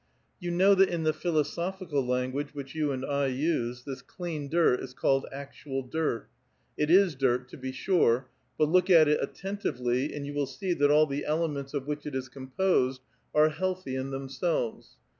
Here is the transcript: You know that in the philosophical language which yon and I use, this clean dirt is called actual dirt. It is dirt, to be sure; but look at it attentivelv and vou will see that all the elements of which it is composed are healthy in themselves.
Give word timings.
You 0.39 0.49
know 0.49 0.73
that 0.73 0.89
in 0.89 1.03
the 1.03 1.13
philosophical 1.13 2.03
language 2.03 2.55
which 2.55 2.73
yon 2.73 2.89
and 2.91 3.05
I 3.05 3.27
use, 3.27 3.83
this 3.83 4.01
clean 4.01 4.49
dirt 4.49 4.79
is 4.79 4.95
called 4.95 5.27
actual 5.31 5.83
dirt. 5.83 6.27
It 6.75 6.89
is 6.89 7.13
dirt, 7.13 7.47
to 7.49 7.57
be 7.57 7.71
sure; 7.71 8.27
but 8.57 8.67
look 8.67 8.89
at 8.89 9.07
it 9.07 9.21
attentivelv 9.21 10.15
and 10.15 10.25
vou 10.25 10.33
will 10.33 10.47
see 10.47 10.73
that 10.73 10.89
all 10.89 11.05
the 11.05 11.23
elements 11.23 11.75
of 11.75 11.85
which 11.85 12.07
it 12.07 12.15
is 12.15 12.29
composed 12.29 13.03
are 13.35 13.49
healthy 13.49 13.95
in 13.95 14.09
themselves. 14.09 14.95